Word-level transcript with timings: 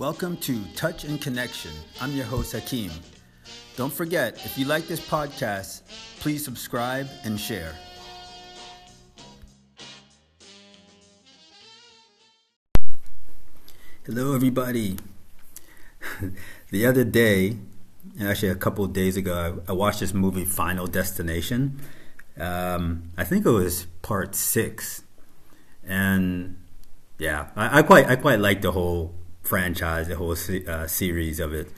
Welcome 0.00 0.38
to 0.38 0.58
Touch 0.76 1.04
and 1.04 1.20
Connection. 1.20 1.72
I'm 2.00 2.12
your 2.12 2.24
host, 2.24 2.52
Hakeem. 2.52 2.90
Don't 3.76 3.92
forget, 3.92 4.42
if 4.46 4.56
you 4.56 4.64
like 4.64 4.88
this 4.88 4.98
podcast, 4.98 5.82
please 6.20 6.42
subscribe 6.42 7.06
and 7.22 7.38
share. 7.38 7.74
Hello, 14.06 14.34
everybody. 14.34 14.96
the 16.70 16.86
other 16.86 17.04
day, 17.04 17.58
actually 18.18 18.48
a 18.48 18.54
couple 18.54 18.86
days 18.86 19.18
ago, 19.18 19.62
I, 19.68 19.72
watched 19.72 20.00
this 20.00 20.14
movie, 20.14 20.46
Final 20.46 20.86
Destination. 20.86 21.78
Um, 22.38 23.10
I 23.18 23.24
think 23.24 23.44
it 23.44 23.50
was 23.50 23.84
part 24.00 24.34
six, 24.34 25.02
and 25.84 26.56
yeah, 27.18 27.50
I, 27.54 27.80
I 27.80 27.82
quite 27.82 28.08
I 28.08 28.16
quite 28.16 28.40
like 28.40 28.62
the 28.62 28.72
whole 28.72 29.19
franchise, 29.42 30.08
the 30.08 30.16
whole 30.16 30.32
uh, 30.32 30.86
series 30.86 31.40
of 31.40 31.52
it. 31.52 31.68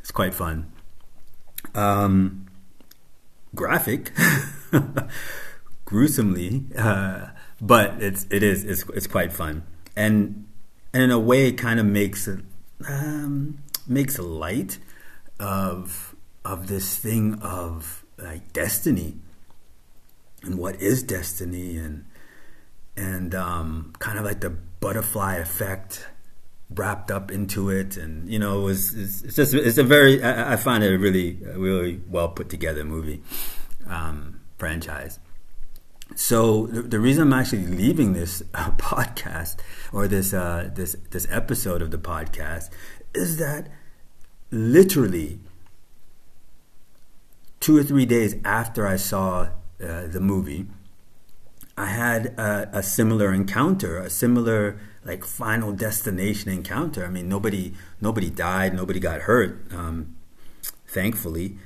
It's 0.00 0.10
quite 0.10 0.34
fun. 0.34 0.72
Um, 1.74 2.46
graphic, 3.54 4.12
gruesomely, 5.84 6.64
uh, 6.76 7.28
but 7.60 8.02
it's 8.02 8.26
it 8.30 8.42
is 8.42 8.64
it's 8.64 8.84
it's 8.94 9.06
quite 9.06 9.32
fun, 9.32 9.64
and 9.94 10.46
and 10.92 11.02
in 11.02 11.10
a 11.10 11.18
way, 11.18 11.48
it 11.48 11.52
kind 11.58 11.78
of 11.78 11.86
makes 11.86 12.26
it 12.26 12.40
um, 12.88 13.58
makes 13.86 14.18
light 14.18 14.78
of 15.38 16.14
of 16.44 16.68
this 16.68 16.96
thing 16.96 17.34
of 17.42 18.04
like 18.18 18.52
destiny 18.52 19.16
and 20.42 20.58
what 20.58 20.76
is 20.80 21.02
destiny 21.02 21.76
and 21.76 22.04
and 22.96 23.34
um, 23.34 23.92
kind 23.98 24.18
of 24.18 24.24
like 24.24 24.40
the 24.40 24.50
butterfly 24.50 25.36
effect 25.36 26.06
wrapped 26.74 27.10
up 27.10 27.30
into 27.30 27.70
it, 27.70 27.96
and 27.96 28.28
you 28.28 28.38
know, 28.38 28.60
it 28.60 28.64
was 28.64 28.94
it's, 28.94 29.22
it's 29.22 29.36
just 29.36 29.54
it's 29.54 29.78
a 29.78 29.84
very 29.84 30.22
I, 30.22 30.54
I, 30.54 30.56
find 30.56 30.84
it 30.84 30.92
a 30.92 30.98
really 30.98 31.34
really 31.54 32.00
well 32.08 32.28
put 32.28 32.48
together 32.48 32.84
movie 32.84 33.22
um, 33.86 34.40
franchise. 34.58 35.18
So 36.16 36.66
the, 36.66 36.82
the, 36.82 36.98
reason 36.98 37.22
I'm 37.22 37.32
actually 37.32 37.66
leaving 37.66 38.14
this 38.14 38.42
uh, 38.52 38.70
podcast 38.78 39.56
or 39.92 40.08
this 40.08 40.32
uh, 40.32 40.70
this 40.74 40.96
this 41.10 41.26
episode 41.30 41.82
of 41.82 41.90
the 41.90 41.98
podcast 41.98 42.70
is 43.14 43.38
that 43.38 43.68
literally 44.50 45.40
two 47.60 47.76
or 47.76 47.82
three 47.82 48.06
days 48.06 48.36
after 48.44 48.86
I 48.86 48.96
saw 48.96 49.50
uh, 49.82 50.06
the 50.06 50.20
movie, 50.20 50.66
I 51.76 51.86
had 51.86 52.26
a, 52.38 52.68
a 52.78 52.82
similar 52.82 53.32
encounter, 53.32 53.98
a 53.98 54.10
similar 54.10 54.80
like 55.04 55.24
final 55.24 55.72
destination 55.72 56.50
encounter. 56.50 57.04
I 57.04 57.08
mean, 57.08 57.28
nobody 57.28 57.74
nobody 58.00 58.30
died, 58.30 58.74
nobody 58.74 59.00
got 59.00 59.22
hurt, 59.22 59.72
um, 59.72 60.16
thankfully. 60.86 61.58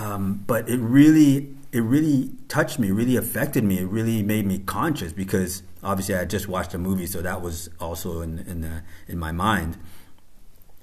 Um, 0.00 0.44
but 0.46 0.68
it 0.68 0.78
really 0.78 1.54
it 1.72 1.80
really 1.80 2.30
touched 2.48 2.78
me, 2.78 2.90
really 2.90 3.16
affected 3.16 3.64
me. 3.64 3.78
It 3.78 3.86
really 3.88 4.22
made 4.22 4.46
me 4.46 4.58
conscious 4.58 5.12
because 5.12 5.62
obviously 5.82 6.14
I 6.14 6.24
just 6.24 6.46
watched 6.48 6.74
a 6.74 6.78
movie, 6.78 7.06
so 7.06 7.20
that 7.22 7.42
was 7.42 7.68
also 7.80 8.20
in 8.20 8.38
in, 8.40 8.60
the, 8.60 8.82
in 9.08 9.18
my 9.18 9.32
mind. 9.32 9.78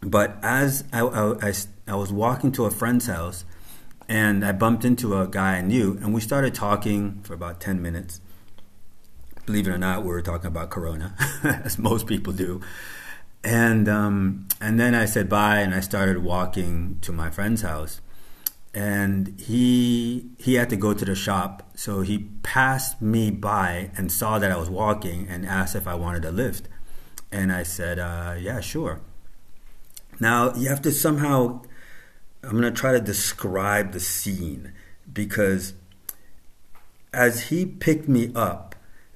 But 0.01 0.37
as 0.41 0.83
I, 0.91 1.01
I, 1.01 1.49
I, 1.49 1.53
I 1.87 1.95
was 1.95 2.11
walking 2.11 2.51
to 2.53 2.65
a 2.65 2.71
friend's 2.71 3.05
house, 3.05 3.45
and 4.09 4.43
I 4.43 4.51
bumped 4.51 4.83
into 4.83 5.19
a 5.19 5.27
guy 5.27 5.57
I 5.57 5.61
knew, 5.61 5.97
and 6.01 6.13
we 6.13 6.21
started 6.21 6.55
talking 6.55 7.21
for 7.21 7.35
about 7.35 7.61
ten 7.61 7.81
minutes 7.81 8.19
believe 9.45 9.67
it 9.67 9.71
or 9.71 9.77
not, 9.77 10.03
we 10.03 10.09
were 10.09 10.21
talking 10.21 10.47
about 10.47 10.69
Corona, 10.69 11.15
as 11.43 11.77
most 11.77 12.07
people 12.07 12.33
do. 12.33 12.61
And 13.43 13.89
um, 13.89 14.47
and 14.59 14.79
then 14.79 14.93
I 14.93 15.05
said 15.05 15.27
bye, 15.27 15.59
and 15.59 15.73
I 15.73 15.79
started 15.79 16.19
walking 16.19 16.99
to 17.01 17.11
my 17.11 17.29
friend's 17.29 17.61
house. 17.61 18.01
And 18.73 19.39
he 19.39 20.29
he 20.37 20.53
had 20.53 20.69
to 20.69 20.77
go 20.77 20.93
to 20.93 21.03
the 21.03 21.15
shop, 21.15 21.71
so 21.75 22.01
he 22.01 22.29
passed 22.43 23.01
me 23.01 23.29
by 23.29 23.91
and 23.97 24.11
saw 24.11 24.39
that 24.39 24.51
I 24.51 24.57
was 24.57 24.69
walking 24.69 25.27
and 25.27 25.45
asked 25.45 25.75
if 25.75 25.87
I 25.87 25.95
wanted 25.95 26.23
a 26.23 26.31
lift. 26.31 26.69
And 27.31 27.51
I 27.51 27.63
said, 27.63 27.99
uh, 27.99 28.35
"Yeah, 28.39 28.61
sure." 28.61 29.01
Now 30.19 30.53
you 30.53 30.69
have 30.69 30.81
to 30.83 30.91
somehow. 30.91 31.63
I'm 32.43 32.51
going 32.51 32.63
to 32.63 32.71
try 32.71 32.91
to 32.93 32.99
describe 32.99 33.91
the 33.91 33.99
scene 33.99 34.73
because 35.11 35.73
as 37.13 37.49
he 37.49 37.65
picked 37.65 38.07
me 38.07 38.31
up, 38.35 38.70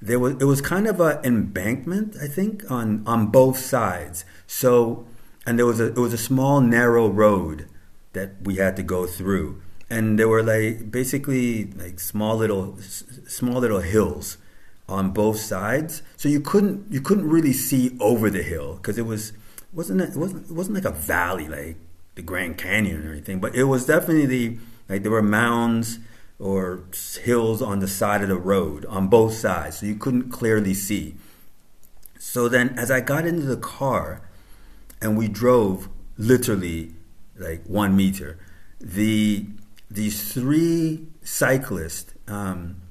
there 0.06 0.18
was 0.18 0.34
it 0.34 0.44
was 0.44 0.60
kind 0.60 0.86
of 0.86 1.00
an 1.00 1.18
embankment, 1.24 2.16
I 2.22 2.28
think, 2.28 2.68
on 2.70 3.02
on 3.06 3.28
both 3.28 3.58
sides. 3.58 4.24
So, 4.46 5.06
and 5.44 5.58
there 5.58 5.66
was 5.66 5.80
a 5.80 5.86
it 5.86 5.98
was 5.98 6.12
a 6.12 6.18
small 6.18 6.60
narrow 6.60 7.08
road 7.08 7.68
that 8.12 8.42
we 8.42 8.56
had 8.56 8.76
to 8.76 8.82
go 8.82 9.06
through, 9.06 9.60
and 9.90 10.18
there 10.18 10.28
were 10.28 10.42
like 10.42 10.90
basically 10.90 11.66
like 11.72 12.00
small 12.00 12.36
little 12.36 12.78
small 12.80 13.60
little 13.60 13.80
hills 13.80 14.38
on 14.88 15.10
both 15.10 15.40
sides. 15.40 16.02
So 16.16 16.28
you 16.28 16.40
couldn't 16.40 16.86
you 16.90 17.00
couldn't 17.00 17.28
really 17.28 17.52
see 17.52 17.96
over 18.00 18.30
the 18.30 18.42
hill 18.42 18.76
because 18.76 18.98
it 18.98 19.06
was 19.06 19.32
wasn't 19.72 20.00
it 20.00 20.16
wasn't 20.16 20.48
it 20.48 20.54
wasn't 20.54 20.76
like 20.76 20.84
a 20.84 20.96
valley 20.96 21.48
like 21.48 21.76
the 22.14 22.22
Grand 22.22 22.58
Canyon 22.58 23.06
or 23.06 23.12
anything, 23.12 23.40
but 23.40 23.54
it 23.54 23.64
was 23.64 23.86
definitely 23.86 24.58
like 24.88 25.02
there 25.02 25.12
were 25.12 25.22
mounds 25.22 25.98
or 26.38 26.82
hills 27.22 27.62
on 27.62 27.80
the 27.80 27.88
side 27.88 28.22
of 28.22 28.28
the 28.28 28.36
road 28.36 28.84
on 28.86 29.08
both 29.08 29.34
sides, 29.34 29.78
so 29.78 29.86
you 29.86 29.94
couldn't 29.94 30.30
clearly 30.30 30.74
see. 30.74 31.14
So 32.18 32.48
then, 32.48 32.78
as 32.78 32.90
I 32.90 33.00
got 33.00 33.26
into 33.26 33.46
the 33.46 33.56
car 33.56 34.20
and 35.00 35.16
we 35.16 35.28
drove 35.28 35.88
literally 36.18 36.92
like 37.38 37.64
one 37.66 37.96
meter, 37.96 38.38
the 38.80 39.46
these 39.90 40.32
three 40.32 41.06
cyclists, 41.22 42.12
um, 42.28 42.82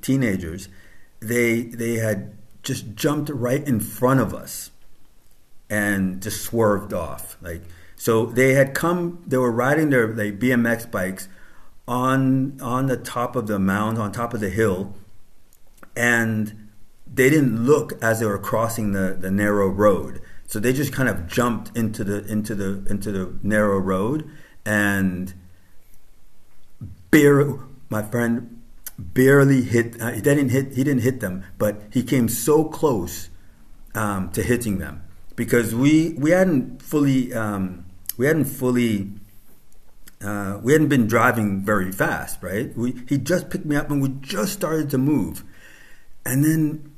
teenagers, 0.00 0.68
they 1.20 1.62
they 1.62 1.94
had 1.96 2.36
just 2.62 2.94
jumped 2.94 3.30
right 3.30 3.66
in 3.66 3.78
front 3.78 4.20
of 4.20 4.34
us 4.34 4.70
and 5.70 6.20
just 6.20 6.42
swerved 6.42 6.92
off. 6.92 7.36
Like 7.40 7.62
so, 7.94 8.26
they 8.26 8.54
had 8.54 8.74
come. 8.74 9.22
They 9.26 9.36
were 9.36 9.52
riding 9.52 9.90
their 9.90 10.08
like 10.08 10.38
BMX 10.40 10.90
bikes 10.90 11.28
on 11.88 12.60
on 12.60 12.86
the 12.86 12.96
top 12.96 13.34
of 13.34 13.48
the 13.48 13.58
mound, 13.58 13.98
on 13.98 14.12
top 14.12 14.34
of 14.34 14.40
the 14.40 14.50
hill, 14.50 14.94
and 15.96 16.68
they 17.12 17.30
didn't 17.30 17.64
look 17.64 18.00
as 18.02 18.20
they 18.20 18.26
were 18.26 18.38
crossing 18.38 18.92
the, 18.92 19.16
the 19.18 19.30
narrow 19.30 19.68
road. 19.68 20.20
So 20.46 20.60
they 20.60 20.72
just 20.72 20.92
kind 20.92 21.08
of 21.08 21.26
jumped 21.26 21.76
into 21.76 22.04
the 22.04 22.24
into 22.26 22.54
the 22.54 22.84
into 22.88 23.10
the 23.10 23.38
narrow 23.42 23.78
road 23.78 24.30
and 24.64 25.34
bare 27.10 27.54
my 27.88 28.02
friend 28.02 28.62
barely 28.98 29.62
hit 29.62 30.00
uh, 30.00 30.12
he 30.12 30.20
didn't 30.20 30.50
hit 30.50 30.74
he 30.74 30.84
didn't 30.84 31.02
hit 31.02 31.20
them 31.20 31.44
but 31.56 31.82
he 31.92 32.02
came 32.02 32.28
so 32.28 32.64
close 32.64 33.30
um, 33.94 34.30
to 34.30 34.42
hitting 34.42 34.78
them 34.78 35.02
because 35.36 35.74
we 35.74 36.14
we 36.14 36.30
hadn't 36.30 36.82
fully 36.82 37.32
um, 37.32 37.84
we 38.16 38.26
hadn't 38.26 38.46
fully 38.46 39.12
uh, 40.22 40.58
we 40.62 40.72
hadn't 40.72 40.88
been 40.88 41.06
driving 41.06 41.64
very 41.64 41.92
fast, 41.92 42.42
right? 42.42 42.76
We, 42.76 43.02
he 43.08 43.18
just 43.18 43.50
picked 43.50 43.64
me 43.64 43.76
up 43.76 43.90
and 43.90 44.02
we 44.02 44.08
just 44.20 44.52
started 44.52 44.90
to 44.90 44.98
move. 44.98 45.44
And 46.24 46.44
then, 46.44 46.92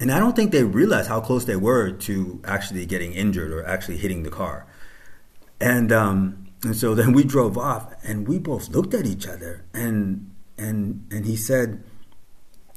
and 0.00 0.10
I 0.10 0.18
don't 0.18 0.34
think 0.34 0.50
they 0.50 0.64
realized 0.64 1.08
how 1.08 1.20
close 1.20 1.44
they 1.44 1.56
were 1.56 1.92
to 1.92 2.40
actually 2.44 2.84
getting 2.86 3.12
injured 3.12 3.52
or 3.52 3.64
actually 3.64 3.98
hitting 3.98 4.24
the 4.24 4.30
car. 4.30 4.66
And, 5.60 5.92
um, 5.92 6.48
and 6.64 6.76
so 6.76 6.94
then 6.96 7.12
we 7.12 7.24
drove 7.24 7.56
off 7.56 7.94
and 8.04 8.26
we 8.26 8.38
both 8.38 8.68
looked 8.70 8.94
at 8.94 9.06
each 9.06 9.26
other 9.26 9.64
and, 9.72 10.34
and, 10.56 11.06
and 11.10 11.26
he 11.26 11.36
said, 11.36 11.84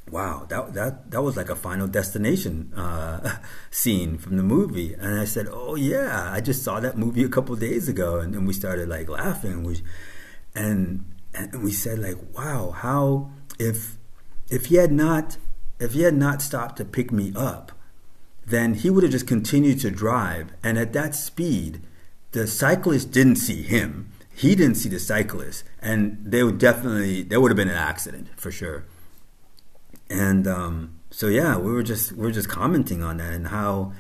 wow, 0.10 0.46
that 0.50 0.74
that 0.74 1.12
that 1.12 1.22
was 1.22 1.38
like 1.38 1.50
a 1.50 1.56
Final 1.56 1.88
Destination 1.88 2.74
uh, 2.76 3.38
scene 3.72 4.18
from 4.18 4.38
the 4.38 4.44
movie. 4.44 4.94
And 4.94 5.20
I 5.20 5.26
said, 5.26 5.48
oh 5.52 5.76
yeah, 5.76 6.32
I 6.32 6.42
just 6.42 6.64
saw 6.64 6.80
that 6.80 6.98
movie 6.98 7.24
a 7.24 7.30
couple 7.30 7.56
days 7.56 7.88
ago, 7.88 8.20
and, 8.20 8.34
and 8.34 8.48
we 8.48 8.54
started 8.54 8.90
like 8.90 9.10
laughing. 9.10 9.54
And 9.54 9.66
we, 9.66 9.82
and 10.56 11.06
and 11.34 11.64
we 11.64 11.72
said 11.72 12.00
like, 12.00 12.18
wow, 12.36 12.72
how 12.72 13.32
if 13.60 13.98
if 14.50 14.68
he 14.68 14.76
had 14.76 14.92
not 14.92 15.38
if 15.80 15.94
he 15.94 16.02
had 16.02 16.16
not 16.16 16.42
stopped 16.42 16.78
to 16.78 16.86
pick 16.86 17.12
me 17.12 17.34
up, 17.36 17.72
then 18.46 18.76
he 18.76 18.90
would 18.90 19.04
have 19.04 19.12
just 19.12 19.28
continued 19.28 19.80
to 19.82 19.92
drive. 19.92 20.52
And 20.64 20.78
at 20.78 20.94
that 20.94 21.16
speed, 21.16 21.82
the 22.32 22.48
cyclist 22.48 23.12
didn't 23.12 23.38
see 23.38 23.62
him. 23.62 24.12
He 24.34 24.56
didn't 24.56 24.76
see 24.76 24.90
the 24.90 25.00
cyclist, 25.00 25.64
and 25.82 26.18
they 26.24 26.44
would 26.44 26.58
definitely 26.58 27.24
there 27.24 27.40
would 27.40 27.52
have 27.52 27.58
been 27.58 27.70
an 27.70 27.76
accident 27.76 28.28
for 28.38 28.52
sure 28.52 28.86
and 30.12 30.46
um, 30.46 31.00
so 31.10 31.28
yeah, 31.28 31.58
we 31.58 31.72
were 31.72 31.84
just 31.84 32.12
we 32.12 32.24
were 32.24 32.32
just 32.32 32.50
commenting 32.50 33.02
on 33.02 33.18
that 33.18 33.34
and 33.34 33.48
how, 33.48 33.94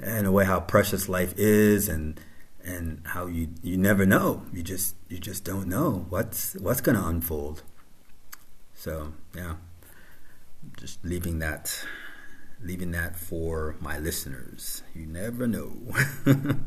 in 0.00 0.26
a 0.26 0.32
way, 0.32 0.44
how 0.44 0.60
precious 0.60 1.08
life 1.08 1.32
is, 1.36 1.88
and 1.88 2.20
and 2.64 3.02
how 3.04 3.26
you 3.26 3.48
you 3.62 3.76
never 3.76 4.04
know. 4.04 4.42
You 4.52 4.62
just 4.62 4.96
you 5.08 5.18
just 5.18 5.44
don't 5.44 5.68
know 5.68 6.06
what's 6.08 6.54
what's 6.54 6.80
going 6.80 6.98
to 6.98 7.06
unfold. 7.06 7.62
So 8.74 9.12
yeah, 9.34 9.54
just 10.76 11.04
leaving 11.04 11.38
that 11.38 11.86
leaving 12.60 12.90
that 12.90 13.16
for 13.16 13.76
my 13.80 13.98
listeners. 13.98 14.82
You 14.94 15.06
never 15.06 15.46
know. 15.46 15.76